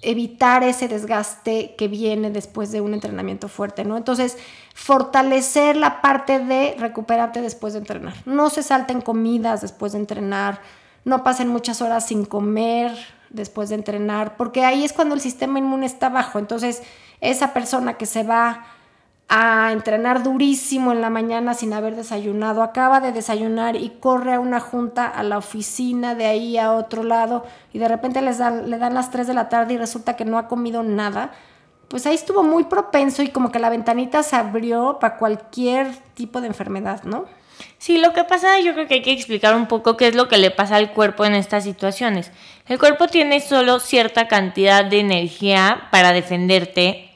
evitar 0.01 0.63
ese 0.65 0.89
desgaste 0.89 1.75
que 1.77 1.89
viene 1.89 2.31
después 2.31 2.73
de 2.73 2.81
un 2.81 2.95
entrenamiento 2.95 3.49
fuerte, 3.49 3.85
¿no? 3.85 3.97
Entonces, 3.97 4.37
fortalecer 4.75 5.77
la 5.77 6.01
parte 6.01 6.41
de 6.41 6.75
recuperarte 6.79 7.41
después 7.41 7.73
de 7.73 7.81
entrenar. 7.81 8.15
No 8.27 8.51
se 8.51 8.63
salten 8.63 9.01
comidas 9.01 9.61
después 9.61 9.93
de 9.93 9.99
entrenar, 9.99 10.61
no 11.05 11.25
pasen 11.25 11.49
muchas 11.49 11.83
horas 11.83 12.07
sin 12.07 12.25
comer 12.25 12.93
después 13.33 13.69
de 13.69 13.77
entrenar, 13.77 14.37
porque 14.37 14.65
ahí 14.65 14.85
es 14.85 14.93
cuando 14.93 15.15
el 15.15 15.21
sistema 15.21 15.59
inmune 15.59 15.87
está 15.87 16.09
bajo. 16.09 16.39
Entonces, 16.39 16.83
esa 17.21 17.53
persona 17.53 17.95
que 17.95 18.07
se 18.07 18.23
va 18.23 18.65
a 19.29 19.73
entrenar 19.73 20.23
durísimo 20.23 20.93
en 20.93 21.01
la 21.01 21.09
mañana 21.09 21.55
sin 21.55 21.73
haber 21.73 21.97
desayunado, 21.97 22.63
acaba 22.63 23.01
de 23.01 23.13
desayunar 23.13 23.77
y 23.77 23.89
corre 23.89 24.35
a 24.35 24.41
una 24.41 24.61
junta 24.61 25.07
a 25.07 25.23
la 25.23 25.39
oficina 25.39 26.15
de 26.15 26.27
ahí 26.27 26.59
a 26.59 26.73
otro 26.73 27.03
lado 27.03 27.47
y 27.73 27.79
de 27.79 27.89
repente 27.89 28.21
les 28.21 28.37
dan, 28.37 28.69
le 28.69 28.77
dan 28.77 28.93
las 28.93 29.11
3 29.11 29.27
de 29.27 29.33
la 29.33 29.49
tarde 29.49 29.75
y 29.75 29.79
resulta 29.79 30.17
que 30.17 30.27
no 30.27 30.37
ha 30.37 30.49
comido 30.49 30.83
nada, 30.83 31.31
pues 31.89 32.05
ahí 32.07 32.15
estuvo 32.15 32.43
muy 32.43 32.65
propenso 32.65 33.23
y 33.23 33.29
como 33.29 33.51
que 33.51 33.59
la 33.59 33.71
ventanita 33.71 34.23
se 34.23 34.37
abrió 34.37 34.99
para 35.01 35.17
cualquier 35.17 35.95
tipo 36.15 36.43
de 36.43 36.49
enfermedad, 36.49 37.03
¿no? 37.05 37.25
Sí, 37.79 37.99
lo 37.99 38.13
que 38.13 38.25
pasa, 38.25 38.61
yo 38.61 38.75
creo 38.75 38.87
que 38.87 38.95
hay 38.95 39.03
que 39.03 39.13
explicar 39.13 39.55
un 39.55 39.67
poco 39.67 39.97
qué 39.97 40.09
es 40.09 40.15
lo 40.15 40.29
que 40.29 40.39
le 40.39 40.51
pasa 40.51 40.77
al 40.77 40.93
cuerpo 40.93 41.25
en 41.25 41.35
estas 41.35 41.65
situaciones. 41.65 42.31
El 42.67 42.79
cuerpo 42.79 43.09
tiene 43.09 43.41
solo 43.41 43.81
cierta 43.81 44.29
cantidad 44.29 44.85
de 44.85 45.01
energía 45.01 45.89
para 45.91 46.13
defenderte 46.13 47.11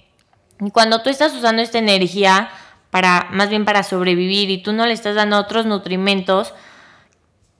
y 0.61 0.71
cuando 0.71 1.03
tú 1.03 1.11
estás 1.11 1.35
usando 1.35 1.62
esta 1.62 1.79
energía 1.79 2.50
para, 2.91 3.29
más 3.31 3.49
bien 3.50 3.65
para 3.65 3.83
sobrevivir 3.83 4.50
y 4.50 4.62
tú 4.62 4.73
no 4.73 4.87
le 4.87 4.93
estás 4.93 5.15
dando 5.15 5.38
otros 5.38 5.67
nutrimentos, 5.67 6.55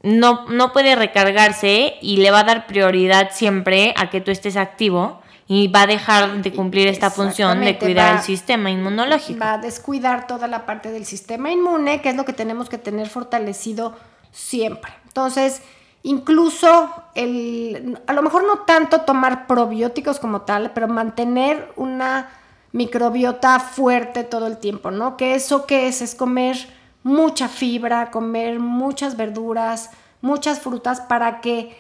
no, 0.03 0.47
no 0.49 0.73
puede 0.73 0.95
recargarse 0.97 1.97
y 2.01 2.19
le 2.19 2.31
va 2.31 2.41
a 2.41 2.45
dar 2.45 2.67
prioridad 2.67 3.31
siempre 3.33 3.93
a 3.97 4.09
que 4.09 4.21
tú 4.21 4.31
estés 4.31 4.57
activo 4.57 5.21
y 5.49 5.69
va 5.69 5.83
a 5.83 5.87
dejar 5.87 6.43
de 6.43 6.53
cumplir 6.53 6.89
esta 6.89 7.11
función 7.11 7.61
de 7.61 7.79
cuidar 7.79 8.17
el 8.17 8.23
sistema 8.23 8.71
inmunológico. 8.71 9.39
Va 9.39 9.55
a 9.55 9.59
descuidar 9.59 10.27
toda 10.27 10.49
la 10.49 10.67
parte 10.67 10.91
del 10.91 11.05
sistema 11.05 11.53
inmune, 11.53 12.03
que 12.03 12.09
es 12.09 12.17
lo 12.17 12.25
que 12.25 12.33
tenemos 12.33 12.69
que 12.69 12.79
tener 12.79 13.09
fortalecido 13.09 13.95
siempre. 14.33 14.93
Entonces, 15.07 15.63
incluso 16.07 16.89
el, 17.17 17.99
a 18.07 18.13
lo 18.13 18.23
mejor 18.23 18.45
no 18.45 18.61
tanto 18.61 19.01
tomar 19.01 19.49
probióticos 19.49 20.21
como 20.21 20.43
tal, 20.43 20.71
pero 20.73 20.87
mantener 20.87 21.73
una 21.75 22.29
microbiota 22.71 23.59
fuerte 23.59 24.23
todo 24.23 24.47
el 24.47 24.59
tiempo, 24.59 24.93
¿no? 24.93 25.17
Que 25.17 25.35
eso 25.35 25.67
que 25.67 25.89
es 25.89 26.03
es 26.03 26.15
comer 26.15 26.57
mucha 27.03 27.49
fibra, 27.49 28.13
comer 28.13 28.61
muchas 28.61 29.17
verduras, 29.17 29.91
muchas 30.21 30.61
frutas 30.61 31.01
para 31.01 31.41
que 31.41 31.77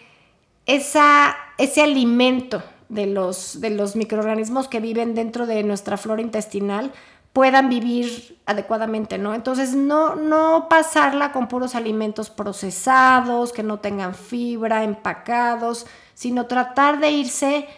esa, 0.67 1.37
ese 1.57 1.83
alimento 1.83 2.65
de 2.89 3.07
los, 3.07 3.61
de 3.61 3.71
los 3.71 3.95
microorganismos 3.95 4.67
que 4.67 4.81
viven 4.81 5.15
dentro 5.15 5.47
de 5.47 5.63
nuestra 5.63 5.97
flora 5.97 6.21
intestinal 6.21 6.91
puedan 7.37 7.69
vivir 7.69 8.39
adecuadamente, 8.47 9.19
¿no? 9.19 9.35
Entonces, 9.35 9.75
no, 9.75 10.15
no 10.15 10.69
pasarla 10.71 11.33
con 11.33 11.49
puros 11.49 11.75
alimentos 11.75 12.31
procesados, 12.31 13.53
que 13.53 13.63
no 13.63 13.79
tengan 13.79 14.15
fibra, 14.15 14.85
empacados, 14.85 15.87
sino 16.15 16.47
tratar 16.47 16.99
de 16.99 17.11
irse 17.11 17.69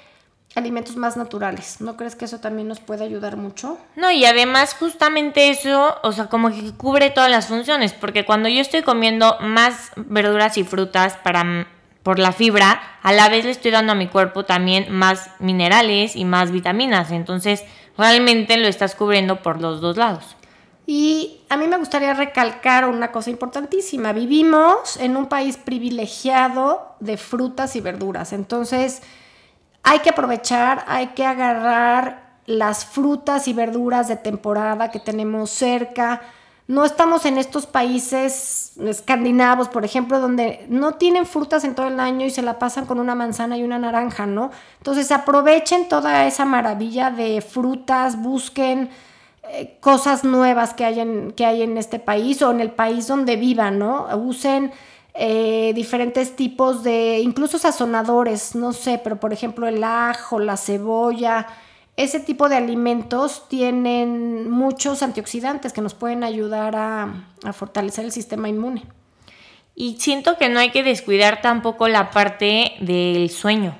alimentos 0.55 0.95
más 0.95 1.17
naturales. 1.17 1.81
¿No 1.81 1.97
crees 1.97 2.15
que 2.15 2.27
eso 2.27 2.39
también 2.39 2.69
nos 2.69 2.79
puede 2.79 3.03
ayudar 3.03 3.37
mucho? 3.37 3.79
No, 3.97 4.13
y 4.13 4.25
además 4.27 4.77
justamente 4.79 5.51
eso, 5.51 5.97
o 6.05 6.13
sea, 6.13 6.27
como 6.27 6.51
que 6.51 6.73
cubre 6.75 7.11
todas 7.11 7.29
las 7.29 7.49
funciones, 7.49 7.93
porque 7.93 8.25
cuando 8.25 8.49
yo 8.49 8.61
estoy 8.61 8.83
comiendo 8.83 9.39
más 9.41 9.91
verduras 9.97 10.57
y 10.57 10.63
frutas 10.63 11.17
para 11.17 11.67
por 12.05 12.21
la 12.21 12.33
fibra, 12.33 12.81
a 13.03 13.13
la 13.13 13.29
vez 13.29 13.45
le 13.45 13.51
estoy 13.51 13.73
dando 13.73 13.93
a 13.93 13.97
mi 13.97 14.07
cuerpo 14.07 14.45
también 14.45 14.91
más 14.91 15.31
minerales 15.41 16.17
y 16.17 16.25
más 16.25 16.53
vitaminas, 16.53 17.11
entonces 17.11 17.65
realmente 17.99 18.57
lo 18.57 18.69
estás 18.69 18.95
cubriendo 18.95 19.43
por 19.43 19.61
los 19.61 19.81
dos 19.81 19.97
lados. 19.97 20.37
Y 20.87 21.43
a 21.51 21.59
mí 21.59 21.67
me 21.67 21.77
gustaría 21.77 22.15
recalcar 22.15 22.89
una 22.89 23.13
cosa 23.13 23.29
importantísima. 23.29 24.15
Vivimos 24.15 24.97
en 24.97 25.19
un 25.19 25.27
país 25.27 25.59
privilegiado 25.59 26.95
de 27.01 27.19
frutas 27.19 27.77
y 27.77 27.83
verduras. 27.83 28.33
Entonces, 28.33 29.03
hay 29.83 29.99
que 29.99 30.11
aprovechar, 30.11 30.85
hay 30.87 31.09
que 31.09 31.27
agarrar 31.27 32.39
las 32.47 32.87
frutas 32.87 33.49
y 33.49 33.53
verduras 33.53 34.09
de 34.09 34.17
temporada 34.17 34.91
que 34.91 35.01
tenemos 35.01 35.51
cerca. 35.51 36.23
No 36.69 36.85
estamos 36.85 37.25
en 37.25 37.39
estos 37.39 37.65
países 37.65 38.73
escandinavos, 38.79 39.69
por 39.69 39.87
ejemplo, 39.87 40.21
donde 40.21 40.67
no 40.69 40.97
tienen 40.97 41.25
frutas 41.25 41.65
en 41.65 41.75
todo 41.75 41.87
el 41.87 41.99
año 41.99 42.27
y 42.27 42.31
se 42.31 42.43
la 42.43 42.59
pasan 42.59 42.85
con 42.85 43.01
una 43.01 43.15
manzana 43.15 43.57
y 43.57 43.63
una 43.63 43.79
naranja, 43.79 44.27
¿no? 44.27 44.51
Entonces 44.77 45.11
aprovechen 45.11 45.89
toda 45.89 46.27
esa 46.27 46.45
maravilla 46.45 47.11
de 47.11 47.41
frutas, 47.41 48.21
busquen 48.21 48.91
eh, 49.45 49.79
cosas 49.81 50.25
nuevas 50.25 50.75
que 50.75 50.85
hay, 50.85 51.01
en, 51.01 51.33
que 51.33 51.47
hay 51.47 51.63
en 51.63 51.79
este 51.79 51.99
país 51.99 52.43
o 52.43 52.51
en 52.51 52.61
el 52.61 52.71
país 52.71 53.07
donde 53.07 53.37
vivan, 53.37 53.79
¿no? 53.79 54.07
Usen 54.19 54.71
eh, 55.15 55.73
diferentes 55.75 56.37
tipos 56.37 56.83
de, 56.83 57.21
incluso 57.21 57.59
sazonadores, 57.59 58.55
no 58.55 58.75
sé, 58.75 59.01
pero 59.03 59.17
por 59.19 59.33
ejemplo 59.33 59.67
el 59.67 59.83
ajo, 59.83 60.39
la 60.39 60.59
cebolla, 60.59 61.47
ese 61.99 62.21
tipo 62.21 62.49
de 62.49 62.57
alimentos 62.57 63.49
tienen 63.49 64.49
muchos 64.49 65.03
antioxidantes 65.03 65.73
que 65.73 65.81
nos 65.81 65.95
pueden 65.95 66.23
ayudar 66.23 66.77
a, 66.77 67.25
fortalecer 67.53 68.05
el 68.05 68.13
sistema 68.13 68.49
inmune. 68.49 68.85
Y 69.75 69.97
siento 69.99 70.39
que 70.39 70.49
no 70.49 70.61
hay 70.61 70.71
que 70.71 70.85
descuidar 70.85 71.43
tampoco 71.43 71.89
la 71.89 72.11
parte 72.11 72.75
del 72.79 73.29
sueño. 73.31 73.77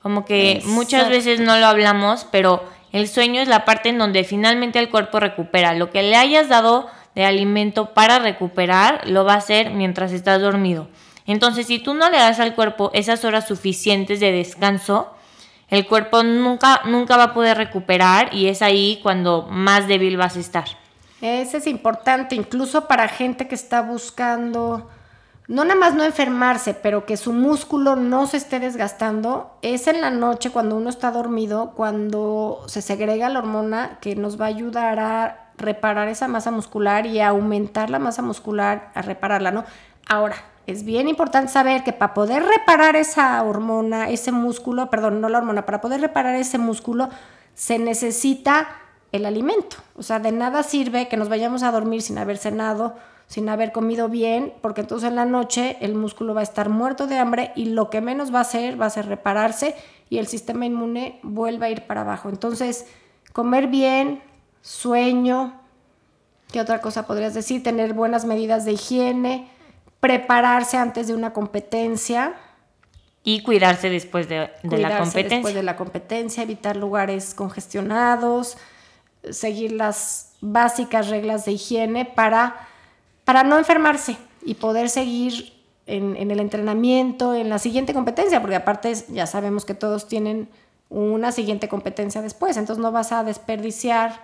Como 0.00 0.24
que 0.24 0.62
muchas 0.66 1.08
veces 1.08 1.40
no 1.40 1.58
lo 1.58 1.66
hablamos, 1.66 2.28
pero 2.30 2.62
el 2.92 3.08
sueño 3.08 3.42
es 3.42 3.48
la 3.48 3.64
parte 3.64 3.88
en 3.88 3.98
donde 3.98 4.22
finalmente 4.22 4.78
el 4.78 4.88
cuerpo 4.88 5.18
recupera. 5.18 5.74
Lo 5.74 5.90
que 5.90 6.04
le 6.04 6.14
hayas 6.14 6.48
dado 6.48 6.86
de 7.16 7.24
alimento 7.24 7.92
para 7.92 8.20
recuperar 8.20 9.08
lo 9.08 9.24
va 9.24 9.34
a 9.34 9.38
hacer 9.38 9.70
mientras 9.70 10.12
estás 10.12 10.40
dormido. 10.40 10.86
Entonces, 11.26 11.66
si 11.66 11.80
tú 11.80 11.94
no 11.94 12.08
le 12.08 12.18
das 12.18 12.38
al 12.38 12.54
cuerpo 12.54 12.92
esas 12.94 13.24
horas 13.24 13.48
suficientes 13.48 14.20
de 14.20 14.30
descanso, 14.30 15.12
el 15.68 15.86
cuerpo 15.86 16.22
nunca, 16.22 16.80
nunca 16.86 17.16
va 17.16 17.24
a 17.24 17.34
poder 17.34 17.56
recuperar 17.56 18.34
y 18.34 18.46
es 18.46 18.62
ahí 18.62 19.00
cuando 19.02 19.46
más 19.50 19.86
débil 19.86 20.16
vas 20.16 20.36
a 20.36 20.40
estar. 20.40 20.64
Eso 21.20 21.56
es 21.56 21.66
importante, 21.66 22.34
incluso 22.34 22.86
para 22.86 23.08
gente 23.08 23.48
que 23.48 23.54
está 23.54 23.82
buscando, 23.82 24.88
no 25.48 25.64
nada 25.64 25.78
más 25.78 25.94
no 25.94 26.04
enfermarse, 26.04 26.74
pero 26.74 27.06
que 27.06 27.16
su 27.16 27.32
músculo 27.32 27.96
no 27.96 28.26
se 28.26 28.36
esté 28.36 28.60
desgastando, 28.60 29.58
es 29.62 29.88
en 29.88 30.00
la 30.00 30.10
noche 30.10 30.50
cuando 30.50 30.76
uno 30.76 30.88
está 30.88 31.10
dormido, 31.10 31.72
cuando 31.74 32.62
se 32.66 32.82
segrega 32.82 33.28
la 33.28 33.40
hormona 33.40 33.98
que 34.00 34.14
nos 34.14 34.40
va 34.40 34.44
a 34.44 34.48
ayudar 34.48 35.00
a 35.00 35.50
reparar 35.56 36.08
esa 36.08 36.28
masa 36.28 36.52
muscular 36.52 37.04
y 37.04 37.20
aumentar 37.20 37.90
la 37.90 37.98
masa 37.98 38.22
muscular, 38.22 38.92
a 38.94 39.02
repararla, 39.02 39.50
¿no? 39.50 39.64
Ahora, 40.08 40.36
es 40.68 40.84
bien 40.84 41.08
importante 41.08 41.50
saber 41.50 41.82
que 41.82 41.94
para 41.94 42.12
poder 42.12 42.42
reparar 42.42 42.94
esa 42.94 43.42
hormona, 43.42 44.10
ese 44.10 44.32
músculo, 44.32 44.90
perdón, 44.90 45.22
no 45.22 45.30
la 45.30 45.38
hormona, 45.38 45.64
para 45.64 45.80
poder 45.80 46.02
reparar 46.02 46.36
ese 46.36 46.58
músculo, 46.58 47.08
se 47.54 47.78
necesita 47.78 48.68
el 49.10 49.24
alimento. 49.24 49.78
O 49.96 50.02
sea, 50.02 50.18
de 50.18 50.30
nada 50.30 50.62
sirve 50.62 51.08
que 51.08 51.16
nos 51.16 51.30
vayamos 51.30 51.62
a 51.62 51.72
dormir 51.72 52.02
sin 52.02 52.18
haber 52.18 52.36
cenado, 52.36 52.96
sin 53.28 53.48
haber 53.48 53.72
comido 53.72 54.10
bien, 54.10 54.52
porque 54.60 54.82
entonces 54.82 55.08
en 55.08 55.16
la 55.16 55.24
noche 55.24 55.78
el 55.80 55.94
músculo 55.94 56.34
va 56.34 56.40
a 56.40 56.44
estar 56.44 56.68
muerto 56.68 57.06
de 57.06 57.16
hambre 57.16 57.50
y 57.56 57.64
lo 57.64 57.88
que 57.88 58.02
menos 58.02 58.32
va 58.32 58.40
a 58.40 58.42
hacer 58.42 58.78
va 58.78 58.84
a 58.84 58.90
ser 58.90 59.06
repararse 59.06 59.74
y 60.10 60.18
el 60.18 60.26
sistema 60.26 60.66
inmune 60.66 61.18
vuelve 61.22 61.64
a 61.64 61.70
ir 61.70 61.86
para 61.86 62.02
abajo. 62.02 62.28
Entonces, 62.28 62.84
comer 63.32 63.68
bien, 63.68 64.22
sueño, 64.60 65.58
¿qué 66.52 66.60
otra 66.60 66.82
cosa 66.82 67.06
podrías 67.06 67.32
decir? 67.32 67.62
Tener 67.62 67.94
buenas 67.94 68.26
medidas 68.26 68.66
de 68.66 68.72
higiene, 68.72 69.48
prepararse 70.00 70.76
antes 70.76 71.08
de 71.08 71.14
una 71.14 71.32
competencia. 71.32 72.34
Y 73.24 73.42
cuidarse 73.42 73.90
después 73.90 74.28
de, 74.28 74.50
la 74.62 74.98
competencia. 74.98 75.36
Después 75.36 75.54
de 75.54 75.62
la 75.62 75.76
competencia, 75.76 76.42
evitar 76.42 76.76
lugares 76.76 77.34
congestionados, 77.34 78.56
seguir 79.30 79.72
las 79.72 80.32
básicas 80.40 81.08
reglas 81.08 81.44
de 81.44 81.52
higiene 81.52 82.04
para, 82.04 82.56
para 83.24 83.42
no 83.42 83.58
enfermarse 83.58 84.16
y 84.44 84.54
poder 84.54 84.88
seguir 84.88 85.52
en, 85.86 86.16
en, 86.16 86.30
el 86.30 86.40
entrenamiento, 86.40 87.34
en 87.34 87.48
la 87.48 87.58
siguiente 87.58 87.92
competencia, 87.92 88.40
porque 88.40 88.56
aparte 88.56 88.94
ya 89.08 89.26
sabemos 89.26 89.64
que 89.64 89.74
todos 89.74 90.06
tienen 90.06 90.48
una 90.88 91.32
siguiente 91.32 91.68
competencia 91.68 92.22
después, 92.22 92.56
entonces 92.56 92.80
no 92.82 92.92
vas 92.92 93.12
a 93.12 93.24
desperdiciar 93.24 94.20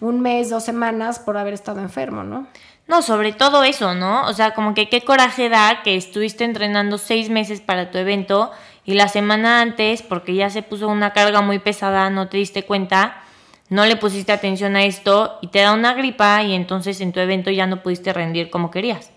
un 0.00 0.20
mes, 0.20 0.50
dos 0.50 0.64
semanas 0.64 1.18
por 1.18 1.36
haber 1.36 1.54
estado 1.54 1.80
enfermo, 1.80 2.22
¿no? 2.22 2.46
No, 2.88 3.02
sobre 3.02 3.32
todo 3.32 3.64
eso, 3.64 3.94
¿no? 3.94 4.26
O 4.26 4.32
sea, 4.32 4.54
como 4.54 4.74
que 4.74 4.88
qué 4.88 5.02
coraje 5.02 5.48
da 5.48 5.82
que 5.82 5.96
estuviste 5.96 6.44
entrenando 6.44 6.98
seis 6.98 7.30
meses 7.30 7.60
para 7.60 7.90
tu 7.90 7.98
evento 7.98 8.52
y 8.84 8.94
la 8.94 9.08
semana 9.08 9.60
antes, 9.60 10.02
porque 10.02 10.34
ya 10.34 10.50
se 10.50 10.62
puso 10.62 10.86
una 10.88 11.12
carga 11.12 11.40
muy 11.40 11.58
pesada, 11.58 12.08
no 12.10 12.28
te 12.28 12.36
diste 12.36 12.62
cuenta, 12.62 13.22
no 13.68 13.84
le 13.84 13.96
pusiste 13.96 14.30
atención 14.30 14.76
a 14.76 14.84
esto 14.84 15.38
y 15.42 15.48
te 15.48 15.60
da 15.60 15.72
una 15.74 15.94
gripa 15.94 16.42
y 16.44 16.54
entonces 16.54 17.00
en 17.00 17.12
tu 17.12 17.18
evento 17.18 17.50
ya 17.50 17.66
no 17.66 17.82
pudiste 17.82 18.12
rendir 18.12 18.50
como 18.50 18.70
querías. 18.70 19.10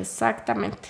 Exactamente. 0.00 0.88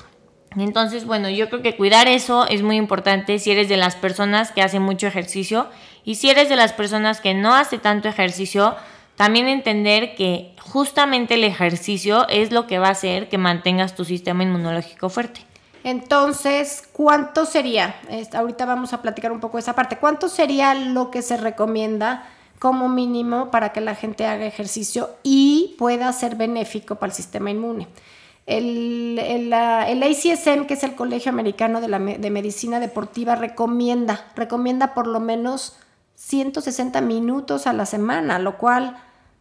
Entonces, 0.57 1.07
bueno, 1.07 1.31
yo 1.31 1.49
creo 1.49 1.63
que 1.63 1.77
cuidar 1.77 2.09
eso 2.09 2.47
es 2.47 2.63
muy 2.63 2.77
importante 2.77 3.39
si 3.39 3.51
eres 3.51 3.69
de 3.69 3.77
las 3.77 3.97
personas 3.97 4.53
que 4.53 4.63
hacen 4.63 4.83
mucho 4.83 5.07
ejercicio 5.07 5.69
y 6.05 6.17
si 6.17 6.29
eres 6.31 6.49
de 6.49 6.57
las 6.57 6.73
personas 6.73 7.21
que 7.21 7.35
no 7.35 7.55
hace 7.55 7.79
tanto 7.79 8.09
ejercicio, 8.09 8.77
también 9.19 9.49
entender 9.49 10.15
que 10.15 10.55
justamente 10.61 11.35
el 11.35 11.43
ejercicio 11.43 12.29
es 12.29 12.53
lo 12.53 12.69
que 12.69 12.79
va 12.79 12.87
a 12.87 12.93
hacer 12.93 13.29
que 13.29 13.37
mantengas 13.37 13.97
tu 13.97 14.05
sistema 14.05 14.45
inmunológico 14.45 15.09
fuerte. 15.11 15.41
Entonces, 15.83 16.89
¿cuánto 16.93 17.45
sería? 17.45 17.97
ahorita 18.33 18.65
vamos 18.65 18.93
a 18.93 19.03
platicar 19.03 19.33
un 19.33 19.41
poco 19.41 19.57
de 19.57 19.63
esa 19.63 19.75
parte. 19.75 19.97
¿Cuánto 19.97 20.29
sería 20.29 20.73
lo 20.75 21.11
que 21.11 21.23
se 21.23 21.37
recomienda 21.37 22.29
como 22.61 22.89
mínimo 22.89 23.51
para 23.51 23.73
que 23.73 23.81
la 23.81 23.97
gente 23.97 24.25
haga 24.25 24.47
ejercicio 24.47 25.11
y 25.25 25.75
pueda 25.79 26.13
ser 26.13 26.37
benéfico 26.37 26.95
para 26.95 27.11
el 27.11 27.17
sistema 27.17 27.51
inmune? 27.51 27.89
El, 28.47 29.19
el, 29.19 29.53
ACSM, 29.53 30.67
que 30.67 30.75
es 30.75 30.85
el 30.85 30.95
Colegio 30.95 31.33
Americano 31.33 31.81
de, 31.81 31.89
la, 31.89 31.99
de 31.99 32.31
Medicina 32.31 32.79
Deportiva, 32.79 33.35
recomienda, 33.35 34.27
recomienda 34.37 34.95
por 34.95 35.09
lo 35.09 35.19
menos 35.19 35.77
160 36.15 37.01
minutos 37.01 37.67
a 37.67 37.73
la 37.73 37.85
semana, 37.85 38.39
lo 38.39 38.59
cual 38.59 38.97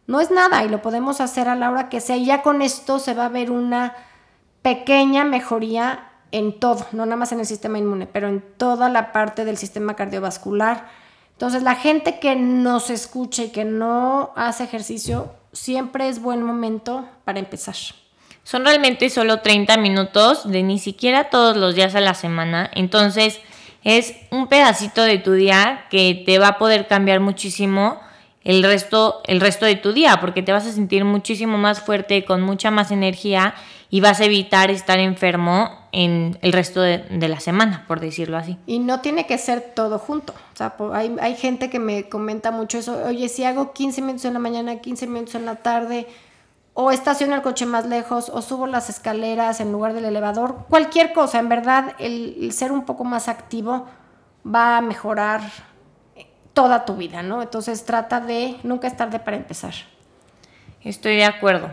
no 0.08 0.22
es 0.22 0.30
nada 0.30 0.64
y 0.64 0.70
lo 0.70 0.80
podemos 0.80 1.20
hacer 1.20 1.48
a 1.48 1.54
la 1.54 1.70
hora 1.70 1.90
que 1.90 2.00
sea. 2.00 2.16
Y 2.16 2.24
ya 2.24 2.42
con 2.42 2.62
esto 2.62 2.98
se 2.98 3.12
va 3.12 3.26
a 3.26 3.28
ver 3.28 3.50
una 3.50 3.94
pequeña 4.62 5.22
mejoría 5.24 6.08
en 6.32 6.58
todo, 6.58 6.86
no 6.92 7.04
nada 7.04 7.16
más 7.16 7.30
en 7.32 7.40
el 7.40 7.46
sistema 7.46 7.78
inmune, 7.78 8.06
pero 8.06 8.26
en 8.26 8.42
toda 8.56 8.88
la 8.88 9.12
parte 9.12 9.44
del 9.44 9.58
sistema 9.58 9.94
cardiovascular. 9.94 10.88
Entonces, 11.32 11.62
la 11.62 11.74
gente 11.74 12.18
que 12.20 12.36
nos 12.36 12.88
escucha 12.88 13.44
y 13.44 13.48
que 13.50 13.66
no 13.66 14.32
hace 14.34 14.64
ejercicio, 14.64 15.30
siempre 15.52 16.08
es 16.08 16.20
buen 16.20 16.42
momento 16.42 17.06
para 17.24 17.38
empezar. 17.38 17.76
Son 18.44 18.64
realmente 18.64 19.10
solo 19.10 19.40
30 19.40 19.76
minutos 19.76 20.50
de 20.50 20.62
ni 20.62 20.78
siquiera 20.78 21.28
todos 21.28 21.56
los 21.56 21.74
días 21.74 21.94
a 21.94 22.00
la 22.00 22.14
semana. 22.14 22.70
Entonces, 22.74 23.40
es 23.84 24.14
un 24.30 24.48
pedacito 24.48 25.02
de 25.02 25.18
tu 25.18 25.32
día 25.32 25.84
que 25.90 26.22
te 26.24 26.38
va 26.38 26.48
a 26.48 26.58
poder 26.58 26.88
cambiar 26.88 27.20
muchísimo 27.20 28.00
el 28.48 28.62
resto, 28.62 29.20
el 29.26 29.42
resto 29.42 29.66
de 29.66 29.76
tu 29.76 29.92
día, 29.92 30.20
porque 30.22 30.42
te 30.42 30.52
vas 30.52 30.66
a 30.66 30.72
sentir 30.72 31.04
muchísimo 31.04 31.58
más 31.58 31.82
fuerte, 31.82 32.24
con 32.24 32.40
mucha 32.40 32.70
más 32.70 32.90
energía 32.90 33.54
y 33.90 34.00
vas 34.00 34.20
a 34.20 34.24
evitar 34.24 34.70
estar 34.70 34.98
enfermo 34.98 35.68
en 35.92 36.38
el 36.40 36.54
resto 36.54 36.80
de, 36.80 37.28
la 37.28 37.40
semana, 37.40 37.84
por 37.86 38.00
decirlo 38.00 38.38
así. 38.38 38.56
Y 38.66 38.78
no 38.78 39.02
tiene 39.02 39.26
que 39.26 39.36
ser 39.36 39.72
todo 39.74 39.98
junto. 39.98 40.32
O 40.54 40.56
sea, 40.56 40.74
hay, 40.94 41.14
hay 41.20 41.36
gente 41.36 41.68
que 41.68 41.78
me 41.78 42.08
comenta 42.08 42.50
mucho 42.50 42.78
eso. 42.78 42.98
Oye, 43.04 43.28
si 43.28 43.44
hago 43.44 43.74
15 43.74 44.00
minutos 44.00 44.24
en 44.24 44.32
la 44.32 44.38
mañana, 44.38 44.76
15 44.76 45.06
minutos 45.08 45.34
en 45.34 45.44
la 45.44 45.56
tarde, 45.56 46.06
o 46.72 46.90
estaciono 46.90 47.34
el 47.34 47.42
coche 47.42 47.66
más 47.66 47.84
lejos, 47.84 48.30
o 48.32 48.40
subo 48.40 48.66
las 48.66 48.88
escaleras 48.88 49.60
en 49.60 49.72
lugar 49.72 49.92
del 49.92 50.06
elevador, 50.06 50.64
cualquier 50.70 51.12
cosa, 51.12 51.38
en 51.38 51.50
verdad, 51.50 51.94
el 51.98 52.50
ser 52.52 52.72
un 52.72 52.86
poco 52.86 53.04
más 53.04 53.28
activo 53.28 53.84
va 54.46 54.78
a 54.78 54.80
mejorar 54.80 55.42
toda 56.58 56.84
tu 56.84 56.96
vida, 56.96 57.22
¿no? 57.22 57.40
Entonces 57.40 57.84
trata 57.84 58.18
de 58.18 58.56
nunca 58.64 58.88
es 58.88 58.96
tarde 58.96 59.20
para 59.20 59.36
empezar. 59.36 59.74
Estoy 60.82 61.14
de 61.14 61.24
acuerdo. 61.24 61.70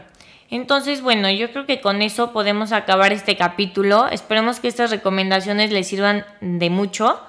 Entonces, 0.51 1.01
bueno, 1.01 1.27
yo 1.31 1.49
creo 1.51 1.65
que 1.65 1.81
con 1.81 2.03
eso 2.03 2.31
podemos 2.31 2.71
acabar 2.71 3.11
este 3.11 3.35
capítulo. 3.35 4.07
Esperemos 4.09 4.59
que 4.59 4.67
estas 4.67 4.91
recomendaciones 4.91 5.71
les 5.71 5.87
sirvan 5.87 6.23
de 6.39 6.69
mucho 6.69 7.19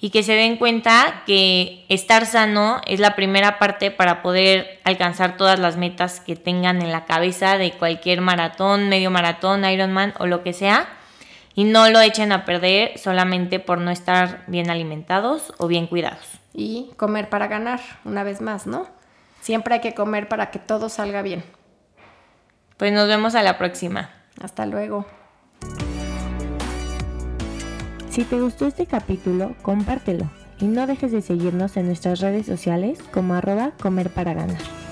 y 0.00 0.10
que 0.10 0.24
se 0.24 0.32
den 0.32 0.56
cuenta 0.56 1.22
que 1.24 1.86
estar 1.88 2.26
sano 2.26 2.80
es 2.84 2.98
la 2.98 3.14
primera 3.14 3.60
parte 3.60 3.92
para 3.92 4.20
poder 4.20 4.80
alcanzar 4.82 5.36
todas 5.36 5.60
las 5.60 5.76
metas 5.76 6.18
que 6.18 6.34
tengan 6.34 6.82
en 6.82 6.90
la 6.90 7.04
cabeza 7.04 7.58
de 7.58 7.70
cualquier 7.74 8.22
maratón, 8.22 8.88
medio 8.88 9.12
maratón, 9.12 9.64
Ironman 9.64 10.14
o 10.18 10.26
lo 10.26 10.42
que 10.42 10.52
sea. 10.52 10.88
Y 11.54 11.62
no 11.62 11.88
lo 11.90 12.00
echen 12.00 12.32
a 12.32 12.44
perder 12.44 12.98
solamente 12.98 13.60
por 13.60 13.78
no 13.78 13.92
estar 13.92 14.42
bien 14.48 14.68
alimentados 14.68 15.54
o 15.58 15.68
bien 15.68 15.86
cuidados 15.86 16.43
y 16.54 16.92
comer 16.96 17.28
para 17.28 17.48
ganar, 17.48 17.80
una 18.04 18.22
vez 18.22 18.40
más, 18.40 18.66
¿no? 18.66 18.86
Siempre 19.40 19.74
hay 19.74 19.80
que 19.80 19.92
comer 19.92 20.28
para 20.28 20.50
que 20.50 20.58
todo 20.58 20.88
salga 20.88 21.20
bien. 21.20 21.44
Pues 22.78 22.92
nos 22.92 23.08
vemos 23.08 23.34
a 23.34 23.42
la 23.42 23.58
próxima. 23.58 24.10
Hasta 24.40 24.64
luego. 24.64 25.04
Si 28.08 28.24
te 28.24 28.40
gustó 28.40 28.66
este 28.66 28.86
capítulo, 28.86 29.54
compártelo 29.62 30.30
y 30.60 30.66
no 30.66 30.86
dejes 30.86 31.12
de 31.12 31.20
seguirnos 31.20 31.76
en 31.76 31.86
nuestras 31.86 32.20
redes 32.20 32.46
sociales 32.46 33.00
como 33.12 33.34
arroba 33.34 33.72
comer 33.80 34.08
para 34.10 34.34
ganar. 34.34 34.83